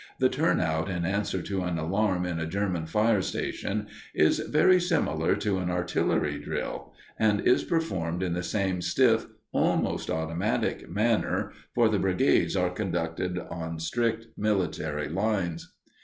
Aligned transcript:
The 0.17 0.29
"turnout" 0.29 0.89
in 0.89 1.05
answer 1.05 1.43
to 1.43 1.61
an 1.61 1.77
alarm 1.77 2.25
in 2.25 2.39
a 2.39 2.47
German 2.47 2.87
fire 2.87 3.21
station 3.21 3.85
is 4.15 4.39
very 4.39 4.81
similar 4.81 5.35
to 5.35 5.59
an 5.59 5.69
artillery 5.69 6.39
drill, 6.39 6.91
and 7.19 7.39
is 7.41 7.63
performed 7.63 8.23
in 8.23 8.33
the 8.33 8.41
same 8.41 8.81
stiff, 8.81 9.27
almost 9.51 10.09
automatic, 10.09 10.89
manner, 10.89 11.51
for 11.75 11.87
the 11.87 11.99
brigades 11.99 12.55
are 12.55 12.71
conducted 12.71 13.37
on 13.51 13.77
strict 13.77 14.25
military 14.35 15.07
lines. 15.07 15.71